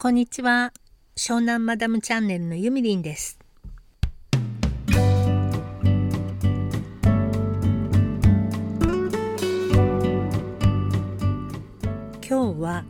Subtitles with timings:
[0.00, 0.72] こんにちは。
[1.16, 3.36] 湘南マダムチャンネルのゆみりんです。
[12.24, 12.84] 今日は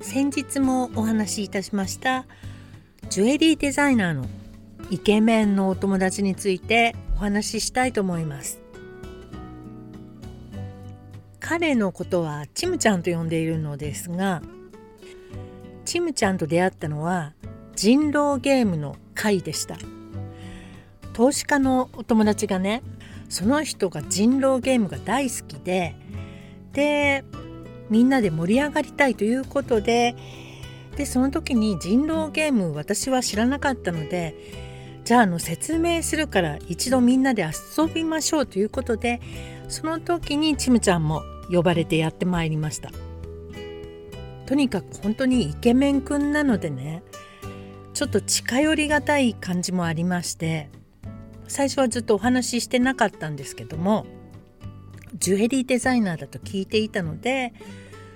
[0.00, 2.24] 先日もお話しいたしました
[3.10, 4.24] ジュエリーデザイナーの
[4.90, 8.60] イケメンのお友達についてお話ししたいと思います。
[11.40, 14.40] 彼のことはチムちゃんと呼んでいるのですが
[15.88, 17.32] チムちゃんと出会ったのは
[17.74, 19.78] 人狼ゲームの会でした。
[21.14, 22.82] 投資家のお友達がね
[23.30, 25.96] その人が人狼ゲームが大好きで
[26.74, 27.24] で
[27.88, 30.14] みんなで盛り上がりたいということで
[30.98, 34.34] でその時に人狼ゲーム私は知らなかったので
[35.06, 37.46] じゃああの説明するから一度みんなで
[37.78, 39.22] 遊びましょうということで
[39.70, 42.90] その時にちむちゃんも呼ばれてやってまいりました。
[44.48, 47.02] とにかく本当にイケメンくんなのでね
[47.92, 50.70] ちょっと近寄りがたい感じもありまして
[51.48, 54.06] 最初はずっとお話ししてなかったんですけども
[55.18, 57.52] ジュエリーデザイナーだと聞いていたので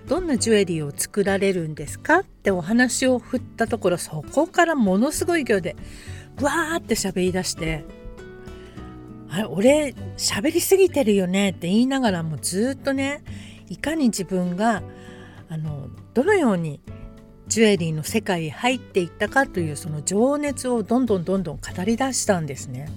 [0.06, 5.76] どんなジュエリーを作られるんですかってお話を振ったところそこからものすごい勢いで
[6.40, 7.84] わーって喋り出して
[9.28, 13.22] 「あれ俺喋りすぎてるよね」って言いながらもずっとね
[13.68, 14.82] いかに自分が
[15.50, 15.81] あの
[16.14, 16.80] どのように
[17.48, 22.88] ジュエリーの世界へ入っていったかというその情熱をどんどんどんどん語り出したんですね。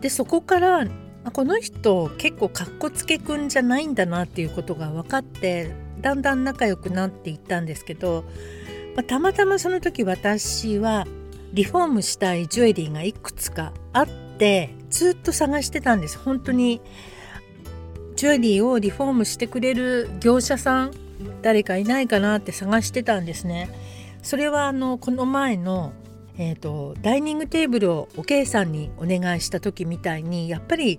[0.00, 0.86] でそこから
[1.32, 8.24] この人結構かっこつけくんじゃないんだなっていうことが分かってだんだん仲良くなっていったんですけど、
[8.96, 11.06] まあ、たまたまその時私は
[11.52, 16.80] リフォームしたいジュエリーがいくつかあってずっと探してたんです本当に
[18.16, 21.09] ジュエリーをリフォームしてくれる業者さん
[21.42, 23.70] 誰かいないかなって探してたんですね。
[24.22, 25.92] それはあのこの前の
[26.42, 30.98] えーと、ダイニングテーブルをおけいさんにお願いした時みたいにやっぱり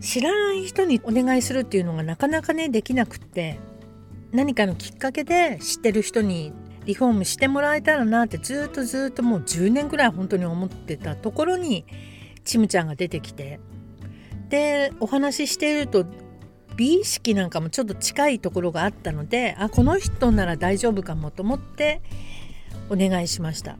[0.00, 3.58] 知らない人にお願いするっていうのがなかなかねできなくって
[4.32, 6.54] 何かのきっかけで知ってる人に
[6.86, 11.84] リフォームしてもらえたらなってずっとずっともう10年ぐらい本当に思ってたところに
[12.44, 13.60] ちむちゃんが出てきて。
[14.48, 16.06] でお話ししていると
[16.76, 22.02] 美意識なんかもちょっと近いところがあったのであこの人なら大丈夫かもと思って
[22.90, 23.76] お願いしました。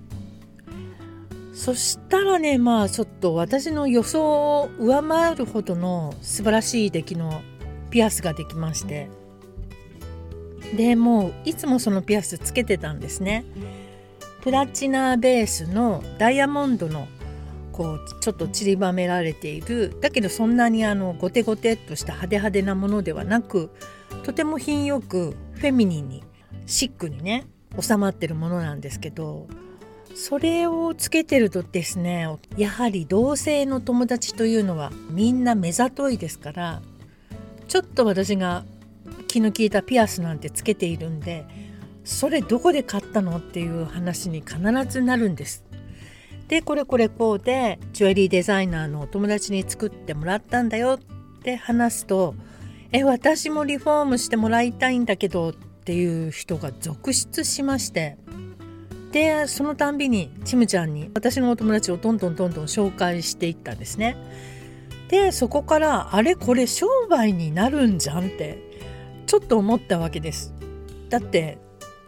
[1.57, 7.41] そしたらねまあちょっと私の予想を上回るほどの素晴らしい出来の
[7.91, 9.09] ピアスができまして
[10.77, 13.47] でもういつもそのピアスつけてたんですね
[14.43, 17.09] プラチナベースのダイヤモンドの
[17.77, 23.71] こうちょっと散りばめられているだけどそんなにあのゴテゴテっとした派手派手なものではなく
[24.25, 26.25] とても品よくフェミニンに
[26.67, 27.47] シックにね
[27.79, 29.47] 収まってるものなんですけど
[30.15, 32.27] それをつけてるとですね
[32.57, 36.83] やはり同性の友達というのはみんな目ざといですから
[37.69, 38.65] ちょっと私が
[39.29, 41.45] 気の利いたピアスなんてつけているんで
[42.05, 45.66] それどこで買ったのっていう話に必ずなるんです。
[46.49, 52.35] でこれこれこうでジュエリーデザイナーのお友達に作ってもらったんだよって話すと
[52.93, 58.17] 「え私もリフォームしてもらいたいんだけど」っていう人が続出しまして
[59.13, 64.17] でそのたんびにちむちゃんに私のお友達をどんどんどんどん紹介していったんですね。
[65.09, 68.59] でそこからあれこれ商売になるんじゃんって
[69.27, 70.53] ちょっと思ったわけです。
[71.09, 71.59] だって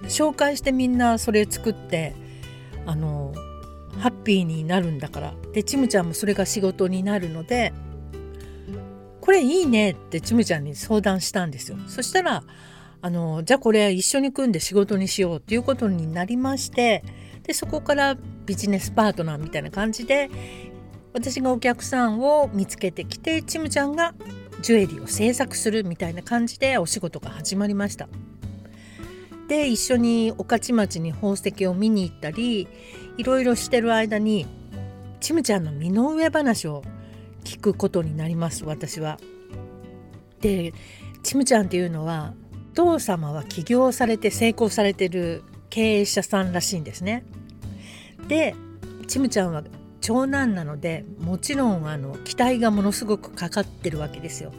[0.03, 2.15] 紹介してみんなそれ作って
[2.87, 3.33] あの
[3.99, 7.73] ハッピーになるんだからでちむちゃんもそれが仕事になるので
[9.21, 11.77] これいいねってちむちゃんに相談したんですよ。
[11.87, 12.43] そしたら
[13.01, 17.05] あのじゃあこれ一緒に組んで仕事にしようっていうことになりまして
[17.43, 18.17] でそこから
[18.47, 20.31] ビジネスパートナーみたいな感じで
[21.13, 24.15] 私がお客さんを見つけてきてちむちゃんが
[24.63, 28.09] ジュエリーを制作するみたいな感じでお仕事が始まりました。
[29.49, 32.69] で一緒に御徒町に宝石を見に行ったり
[33.19, 34.47] いろいろしてる間に
[35.21, 36.85] ちむちゃんの身の上話を
[37.43, 39.19] 聞くことになります私は。
[40.41, 40.73] で
[41.25, 42.33] ちむちゃんっていうのは
[42.73, 47.25] お父様は起業されて成功されてる経営者さんらしいんですね。
[48.29, 48.55] で
[49.09, 49.65] ちむちゃんは
[50.01, 54.53] 長男なのでもちろんあの期待がものすごくかかってるわけですよ。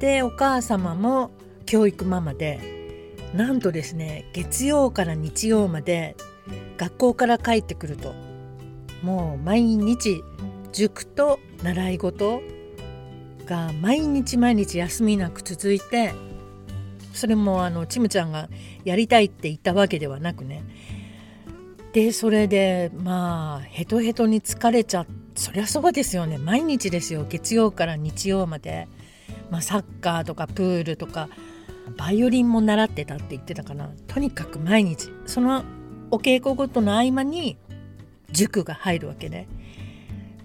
[0.00, 1.30] でお母様も
[1.64, 2.60] 教育ママで
[3.34, 6.14] なんとですね月曜から日曜まで
[6.76, 8.14] 学校から帰ってくると
[9.02, 10.22] もう毎日
[10.72, 12.42] 塾と習い事
[13.46, 16.14] が毎日毎日休みなく続いて
[17.12, 18.48] それもあのちむちゃんが
[18.84, 20.64] やりたいって言ったわけではなくね。
[21.92, 25.06] でそれでまあヘトヘトに疲れちゃ
[25.36, 26.38] そりゃそうですよね。
[26.38, 27.24] 毎日ですよ。
[27.28, 28.88] 月曜から日曜まで、
[29.50, 31.28] まあ、サッカーとかプールとか
[31.96, 33.90] バイオリンも習ってたって言ってたかな。
[34.08, 35.10] とにかく毎日。
[35.26, 35.64] その
[36.10, 37.56] お稽古ごとの合間に
[38.30, 39.46] 塾が入るわけね。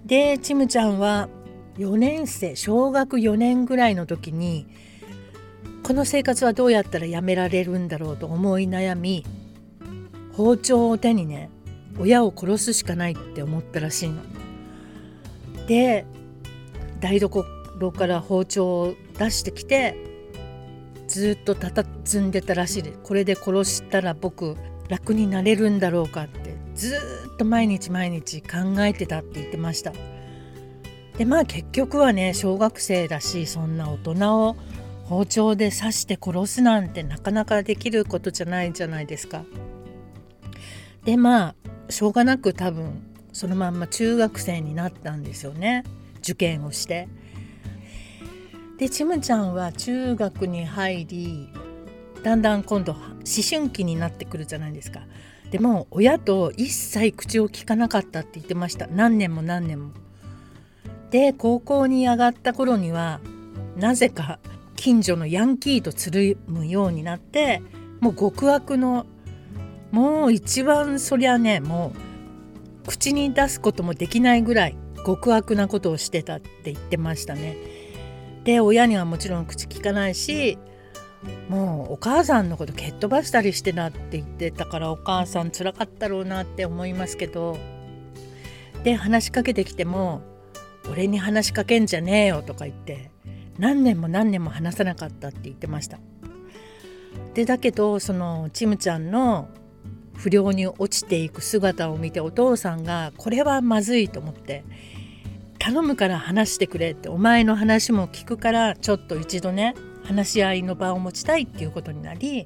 [0.04, 1.28] でちむちゃんは
[1.78, 4.66] 4年生小学4年ぐらいの時に
[5.82, 9.24] この生活はどうやったらやめられるんだろうと思い悩み
[10.32, 11.50] 包丁を手にね
[11.98, 14.22] 親を殺すしかないって思ったらしいの。
[15.66, 16.04] で
[17.00, 17.44] 台所
[17.92, 19.96] から包丁を出してきて
[21.08, 24.56] ずっとたたずんでたらしいでこれで殺したら僕
[24.90, 26.96] 楽になれるんだろうかってず
[27.32, 29.92] っと毎日毎日考えてたって言ってました。
[31.16, 34.56] でまあ結局はね小学生だしそんな大人を
[35.04, 39.44] 包丁で刺して殺すなんてなかなかできることじゃないじゃないですか。
[41.04, 41.54] でま
[41.88, 43.02] あしょうがなく多分
[43.32, 45.84] そのまんま中学生になったんですよね。
[46.18, 47.08] 受験をして。
[48.78, 51.48] でちむちゃんは中学に入り
[52.22, 53.00] だんだん今度思
[53.48, 55.00] 春期になってくるじゃないですか
[55.50, 59.92] でも親と一切口を聞かなかったって言ってました何年も何年も。
[61.10, 63.20] で高校に上がった頃には
[63.76, 64.38] なぜか
[64.76, 67.62] 近所のヤンキーとつるむようになって
[68.00, 69.06] もう極悪の
[69.90, 71.92] もう一番そりゃねも
[72.84, 77.56] う口に出すこともできないぐらい極悪なことをしてたって言ってましたね。
[78.44, 80.58] で親にはもちろん口聞かないし
[81.48, 87.58] もうお母さんのこと蹴っ飛ばしたりしてなって言ってたからお母さんつらかったろうなって思いますけど
[88.84, 90.22] で話しかけてきても
[90.90, 93.10] 「俺に話しかけんじゃねえよ」とか言って
[93.58, 95.98] 何年も何年も話さなかったって言ってました。
[97.34, 99.48] でだけどそのちむちゃんの
[100.14, 104.64] 不良に落ちていく姿を見てお父さんがこれはまずいと思って
[105.58, 109.74] 頼むから話してくれってお前の話も聞くからちょっと一度ね
[110.10, 112.44] 話し合いの場を持ちたいっていうことになり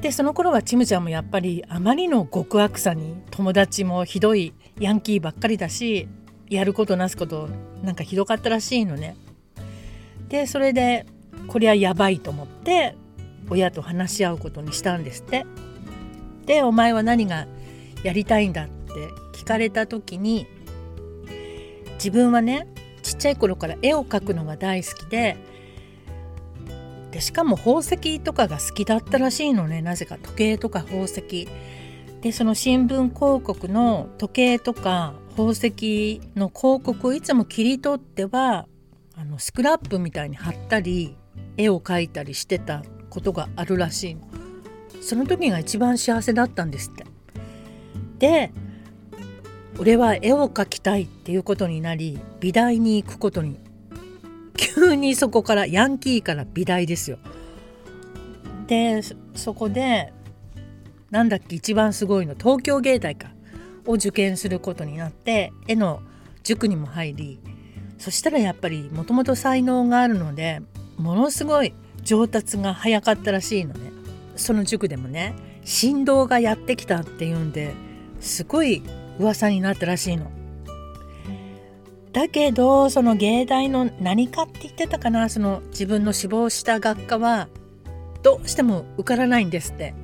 [0.00, 6.08] でその頃はちむちゃんもやっぱりあまりの極悪さに友達もひどいヤンキーばっかりだし
[6.50, 7.48] やることなすこと
[7.84, 9.16] なんかひどかったらしいのね。
[10.28, 11.06] でそれで
[11.46, 12.96] これはやばいと思って
[13.48, 15.46] 親と話し合うことにしたんですって。
[16.46, 17.46] でお前は何が
[18.02, 18.72] やりたいんだって
[19.32, 20.48] 聞かれた時に
[21.94, 22.66] 自分はね
[23.02, 25.36] ちっちゃい頃から絵を描くのが大好きで
[27.12, 29.82] でしかも宝石とかが好きだったらしいのね。
[29.82, 31.46] なぜか時計とか宝石。
[32.22, 38.66] でその新聞広告の時計とか宝石の広告をいつも切り取っては
[39.14, 41.16] あのスクラップみたいに貼ったり
[41.56, 44.22] 絵を描いたりしてたことがあるらしいの。
[45.02, 47.04] その時が一番幸せだったんですって。
[48.18, 48.52] で
[49.78, 53.58] 俺は絵を描きたいっていうことになり美大に行くことに
[54.56, 57.18] 急にそこからヤンキーから美大ですよ。
[58.66, 59.00] で
[59.34, 60.12] そこで
[61.10, 63.28] なんだっけ一番すごいの東京芸大か
[63.86, 66.00] を受験することになって絵の
[66.42, 67.40] 塾にも入り
[67.98, 70.62] そしたらやっぱりもともと才能があるので
[70.96, 73.92] ものすごい上達が早かったらしいのね
[74.36, 77.74] その塾でもね振動がやってきたっていうんで
[78.20, 78.82] すごい
[79.18, 80.30] 噂になったらしいの。
[82.12, 87.48] だけどその芸大の何かって言ってたかなその自分の志望した学科は
[88.22, 89.94] どうしても受からないんですって。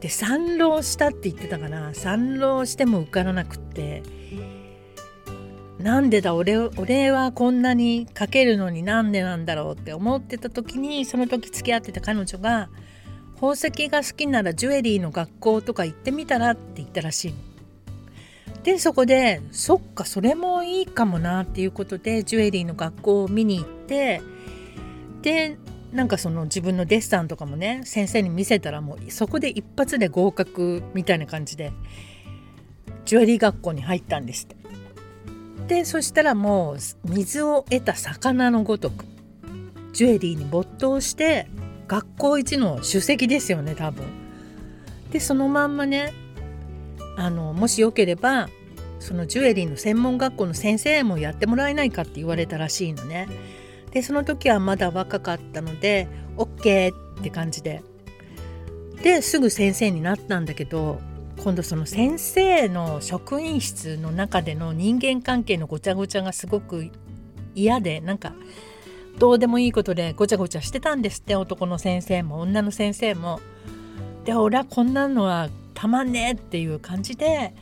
[0.00, 4.02] で三浪したって言ってたかな三浪しても受からなくって
[5.78, 12.68] なんでだ俺俺はこんなに書けるのになんでなんだろうって思ってた時にその時付き合ってた彼女が
[13.36, 17.53] 宝石が好きならジュエリーの学校とか行ってみたらって言ったらしいの。
[18.64, 24.22] でそこでそっかそれもいいかもなっていうことでジュエリーの学校を見に行って
[25.20, 25.58] で
[25.92, 31.72] なんかその自分のデッサンとかもね先生に見せたらもうそこで一発で合格みたいな感じで
[33.04, 34.56] ジュエリー学校に入ったんですって。
[35.68, 36.78] でそしたらもう
[37.08, 39.04] 水を得た魚のごとく
[39.92, 41.48] ジュエリーに没頭して
[41.86, 44.06] 学校一の首席ですよね多分。
[45.10, 46.12] でそのまんまね
[47.16, 48.48] あのもしよければ
[48.98, 53.28] そのジュエリーの専門学校の先生もやってもらえないかって言われたらしいのね。
[53.90, 57.82] でその時はまだ若かったので OK って感じで
[59.02, 60.98] ですぐ先生になったんだけど
[61.42, 66.90] 今度その先生の職員室の中での人間関係のごちゃごちゃがすごく
[67.54, 68.32] 嫌でなんか
[69.18, 73.40] どうでもいいことでごちゃごちゃしてたんですって男の先生も女の先生も。
[74.24, 75.50] で俺はこんなのは
[75.84, 77.54] たまんねえっていう感じで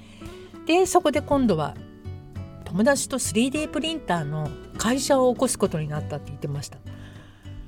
[0.64, 1.75] でそこで今度は
[2.64, 4.49] 友達と 3D プリンターの
[4.79, 6.79] 会社を起こすことになったって言ってました。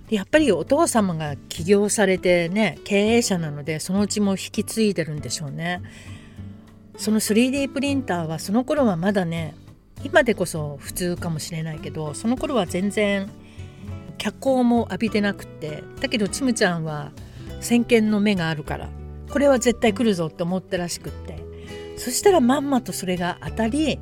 [0.08, 5.82] でやっぱりお父様が起業されてね経営者なのでそのうちも引き継いでるんでしょうね。
[6.98, 9.56] その 3D プリンターはその頃はまだね
[10.04, 13.28] 今でこそ普通かもしれないけどその頃は全然
[14.18, 17.10] 脚光も浴びてなくってだけどちむちゃんは
[17.60, 18.88] 先見の目があるから
[19.34, 21.42] これは絶対来るぞって思ったらしくって
[21.96, 23.98] そしたらまんまとそれが当たり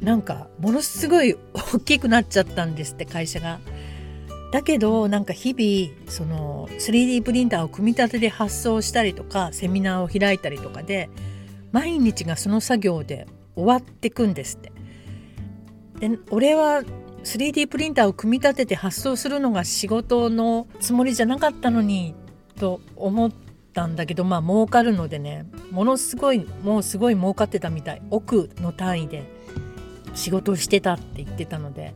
[0.00, 3.60] なんかものすごい 大きくなっちゃったんですって会社が。
[4.50, 11.08] だけどなんか日々その 3D プリンターを組み立てで発送したりとかセミナーを開いたりとかで
[11.70, 14.72] 毎日がその作業で終わってくんですって。
[16.00, 16.82] で俺は
[17.22, 22.16] 3D プリンターを組み立てて発送するのが仕事のつもりじゃなかったのに
[22.58, 23.30] と思っ
[23.74, 28.02] たんだけどまあ儲かるのでねものすごいもうすごい儲かってたみたい。
[28.10, 29.24] 億の単位で
[30.14, 31.94] 仕事をしてたって言ってたので。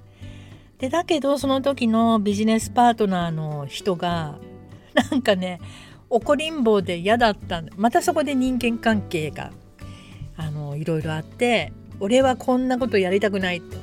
[0.79, 4.39] でだけどその時のビジネスパートナーの人が
[5.11, 5.61] なんかね
[6.09, 9.51] 怒りん坊で嫌だったまたそこで人間関係が
[10.37, 13.77] あのいろいろあって俺はこんなことやりたくないって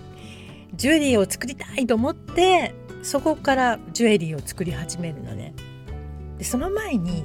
[0.74, 2.74] ジュエリーを作りたいと思って
[3.04, 5.54] そこからジュエリーを作り始めるのね。
[6.38, 7.24] でその前に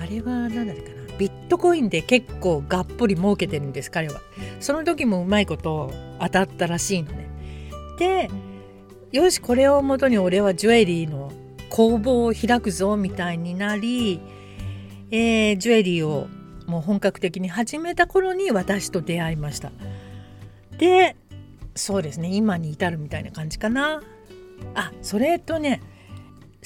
[0.00, 1.18] あれは何だったかな？
[1.18, 4.20] ビットコインで結構がっぽり儲けてるんです彼は。
[4.60, 7.28] その時もうまいこと当たったらしいのね。
[7.98, 8.30] で
[9.12, 11.32] よしこれをもとに俺はジュエリーの
[11.70, 14.20] 工房を開くぞみたいになり、
[15.10, 16.28] えー、ジュエリーを
[16.66, 19.72] もう本格的に始めた頃に私と出会いました。
[20.78, 21.16] で
[21.74, 24.02] そうですね今に至るみたいな感じかな。
[24.74, 25.80] あそれとね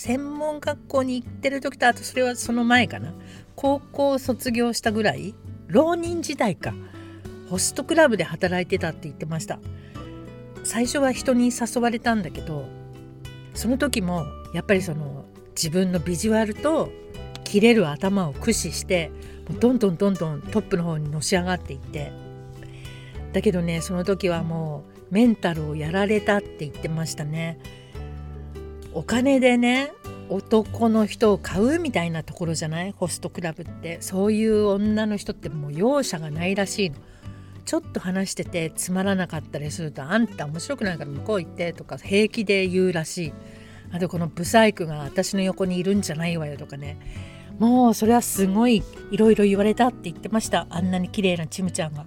[0.00, 3.12] 専門学校に行ってる時とあとそれはその前かな。
[3.54, 5.35] 高校卒業したぐらい
[5.66, 6.73] 浪人時代か。
[7.50, 9.61] ホストクラブで働いてたって言ってました。
[10.64, 12.64] 最初は人に誘われたんだけど
[13.54, 16.90] その時もやっぱりその自分のビジュアルと
[17.45, 19.11] 切れる頭を駆使して
[19.61, 22.11] どんどんどんどんトップの方にのし上がっていって。
[23.35, 27.59] だけどねその時はもうメンタルをやられたって言ってましたね。
[28.92, 29.92] お金でね
[30.28, 32.92] 男の人を買うみたいなところじゃない？
[32.92, 36.97] ホストクラブってそういう女の人ってもう容赦がないらしいの。
[37.64, 43.32] ちょっと話しててつまらなかったりすると「あんた面白くないから向こう行って」とか平気で言うらしい。
[43.92, 46.97] あとこのブサイクが私の横にいるんじゃないわよとかね
[47.59, 52.04] もうそれはすごいいろいろ言われたって言ってましたあんなに綺麗なチムちゃんが。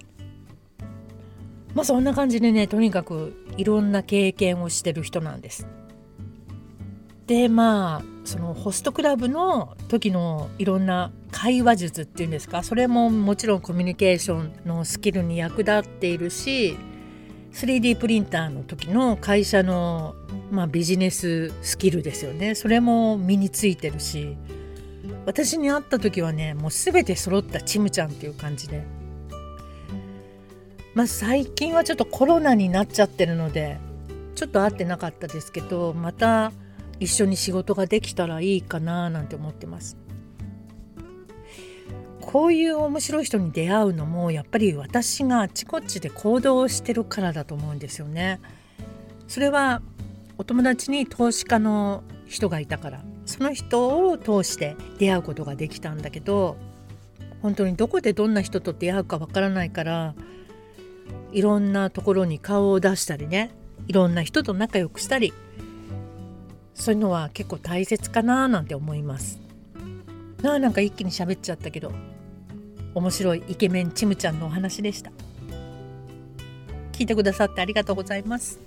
[1.74, 5.66] まあそんな感じでねとにかくいろんな経験をしてる人なんです。
[7.26, 16.76] でまあそのホストクラブの時のいろんな会話術っていうんですかそれももちろんコミュニケーションのスキルに役立っているし
[17.52, 20.14] 3D プリンターの時の会社の、
[20.50, 22.56] まあ、ビジネススキルですよね。
[22.56, 24.36] それも身についてるし
[25.24, 28.84] 私に会った時はねもう全て揃ったチムちゃんっていう感じで。
[30.94, 33.78] まあ最近はちょっとコロナになっちゃってるので
[34.36, 36.52] ちょっと会ってなかったですけどまた
[37.00, 39.96] 一緒に仕事ができたらいいかななんて思ってます。
[42.20, 48.40] こういう面白い人に出会うのもやっぱり私があちこちで行動してるからだと思うんですよね。
[49.28, 49.82] それは
[50.36, 56.56] お友達に投資家の人がいたからその人を通して出会うことができたんだけど
[57.42, 60.14] 本当にどこでどんな人と出会うかわからないから
[61.32, 63.50] いろんなところに顔を出したりね
[63.86, 65.32] いろんな人と仲良くしたり
[66.74, 69.40] そういうのは結構大切かななんて思います。
[70.42, 71.90] なあなんか一気に喋っちゃったけど
[72.94, 75.10] 面白いイケメンチムちゃんのお話でした。
[76.92, 78.60] 聞いてくださってありがとうございます。